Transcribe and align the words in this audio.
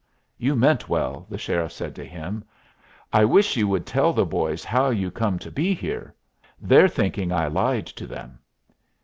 "You 0.39 0.55
meant 0.55 0.89
well," 0.89 1.27
the 1.29 1.37
sheriff 1.37 1.71
said 1.73 1.93
to 1.93 2.03
him. 2.03 2.43
"I 3.13 3.23
wish 3.23 3.55
you 3.55 3.67
would 3.67 3.85
tell 3.85 4.13
the 4.13 4.25
boys 4.25 4.63
how 4.65 4.89
you 4.89 5.11
come 5.11 5.37
to 5.37 5.51
be 5.51 5.75
here. 5.75 6.15
They're 6.59 6.87
thinking 6.87 7.31
I 7.31 7.45
lied 7.45 7.85
to 7.85 8.07
them." 8.07 8.39